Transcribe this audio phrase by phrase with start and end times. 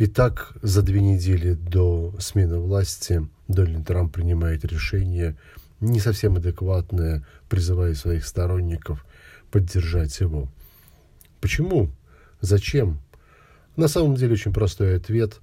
[0.00, 5.36] Итак, за две недели до смены власти Дональд Трамп принимает решение
[5.80, 9.04] не совсем адекватное, призывая своих сторонников
[9.50, 10.48] поддержать его.
[11.40, 11.90] Почему?
[12.40, 13.00] Зачем?
[13.74, 15.40] На самом деле очень простой ответ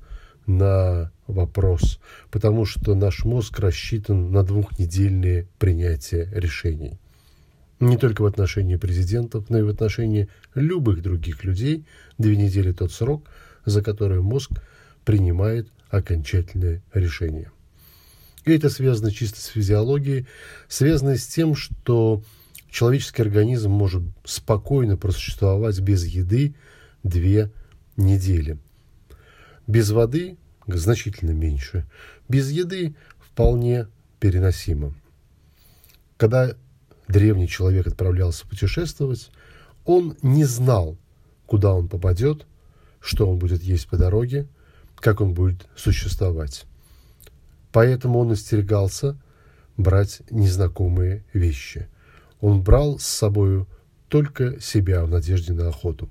[0.47, 1.99] на вопрос,
[2.31, 6.97] потому что наш мозг рассчитан на двухнедельные принятия решений.
[7.81, 11.85] Не только в отношении президентов, но и в отношении любых других людей.
[12.17, 13.27] Две недели тот срок,
[13.65, 14.51] за который мозг
[15.03, 17.51] принимает окончательное решение.
[18.45, 20.27] И это связано чисто с физиологией,
[20.67, 22.21] связано с тем, что
[22.69, 26.55] человеческий организм может спокойно просуществовать без еды
[27.03, 27.51] две
[27.97, 28.59] недели.
[29.65, 30.37] Без воды
[30.67, 31.85] значительно меньше.
[32.29, 33.87] Без еды вполне
[34.19, 34.93] переносимо.
[36.17, 36.55] Когда
[37.07, 39.31] древний человек отправлялся путешествовать,
[39.85, 40.97] он не знал,
[41.45, 42.45] куда он попадет,
[43.05, 44.47] что он будет есть по дороге,
[44.95, 46.65] как он будет существовать.
[47.71, 49.15] Поэтому он остерегался
[49.77, 51.87] брать незнакомые вещи.
[52.41, 53.65] Он брал с собой
[54.07, 56.09] только себя в надежде на охоту.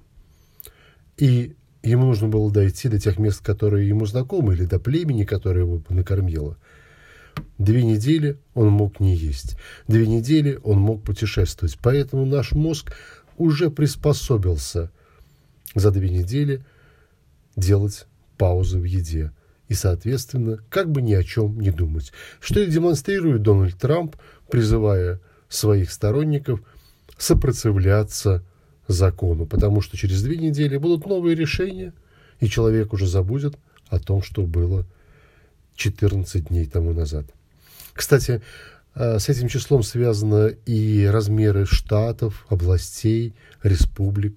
[1.17, 5.61] И ему нужно было дойти до тех мест, которые ему знакомы, или до племени, которое
[5.61, 6.57] его накормило.
[7.59, 9.57] Две недели он мог не есть.
[9.89, 11.77] Две недели он мог путешествовать.
[11.83, 12.93] Поэтому наш мозг
[13.37, 14.91] уже приспособился
[15.75, 16.65] за две недели
[17.57, 18.07] делать
[18.39, 19.33] паузы в еде.
[19.69, 22.13] И, соответственно, как бы ни о чем не думать.
[22.41, 24.17] Что и демонстрирует Дональд Трамп,
[24.51, 26.61] призывая своих сторонников
[27.17, 28.45] сопротивляться
[28.89, 31.93] закону, потому что через две недели будут новые решения,
[32.41, 33.57] и человек уже забудет
[33.89, 34.87] о том, что было
[35.77, 37.27] 14 дней тому назад.
[37.93, 38.43] Кстати,
[38.95, 44.37] э, с этим числом связаны и размеры штатов, областей, республик.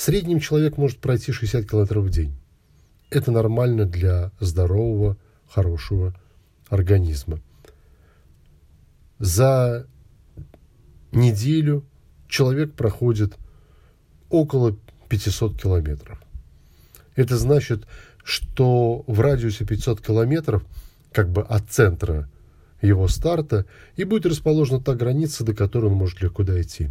[0.00, 2.34] В среднем человек может пройти 60 километров в день.
[3.10, 6.18] Это нормально для здорового, хорошего
[6.70, 7.38] организма.
[9.18, 9.86] За
[11.12, 11.84] неделю
[12.28, 13.36] человек проходит
[14.30, 14.74] около
[15.10, 16.18] 500 километров.
[17.14, 17.86] Это значит,
[18.24, 20.64] что в радиусе 500 километров,
[21.12, 22.26] как бы от центра
[22.80, 23.66] его старта,
[23.96, 26.88] и будет расположена та граница, до которой он может легко дойти.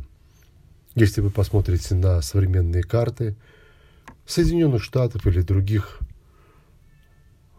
[0.95, 3.35] Если вы посмотрите на современные карты
[4.25, 5.99] Соединенных Штатов или других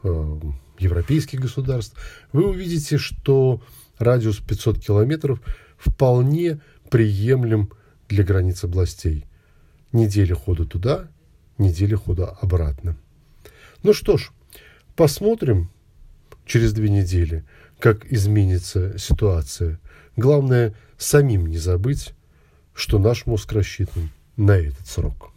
[0.03, 0.41] э,
[0.79, 1.97] европейских государств,
[2.33, 3.63] вы увидите, что
[3.99, 5.41] радиус 500 километров
[5.79, 6.61] вполне
[6.91, 7.71] приемлем
[8.09, 9.27] для границ областей.
[9.93, 11.09] Неделя хода туда,
[11.59, 12.97] неделя хода обратно.
[13.83, 14.31] Ну что ж,
[14.97, 15.71] посмотрим
[16.47, 17.45] через две недели,
[17.79, 19.81] как изменится ситуация.
[20.17, 22.15] Главное, самим не забыть,
[22.81, 25.31] что наш мозг рассчитан на этот срок.